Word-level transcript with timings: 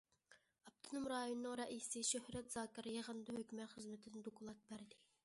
ئاپتونوم 0.69 1.03
رايوننىڭ 1.11 1.53
رەئىسى 1.61 2.03
شۆھرەت 2.11 2.49
زاكىر 2.55 2.89
يىغىندا 2.95 3.39
ھۆكۈمەت 3.39 3.73
خىزمىتىدىن 3.75 4.29
دوكلات 4.31 4.69
بەردى. 4.73 5.03